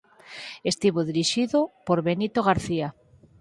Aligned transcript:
Estivo 0.71 0.99
dirixido 1.09 1.57
por 1.85 1.97
Benito 2.07 2.39
García. 2.49 2.87